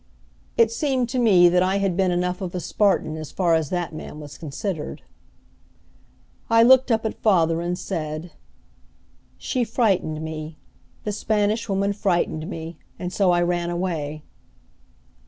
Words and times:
It 0.57 0.71
seemed 0.71 1.09
to 1.09 1.19
me 1.19 1.47
that 1.47 1.61
I 1.61 1.77
had 1.77 1.95
been 1.95 2.09
enough 2.09 2.41
of 2.41 2.55
a 2.55 2.59
Spartan 2.59 3.17
as 3.17 3.31
far 3.31 3.53
as 3.53 3.69
that 3.69 3.93
man 3.93 4.19
was 4.19 4.35
considered. 4.35 5.03
I 6.49 6.63
looked 6.63 6.89
up 6.89 7.05
at 7.05 7.21
father 7.21 7.61
and 7.61 7.77
said, 7.77 8.31
"She 9.37 9.63
frightened 9.63 10.19
me 10.23 10.57
the 11.03 11.11
Spanish 11.11 11.69
Woman 11.69 11.93
frightened 11.93 12.47
me, 12.49 12.79
and 12.97 13.13
so 13.13 13.29
I 13.29 13.43
ran 13.43 13.69
away." 13.69 14.23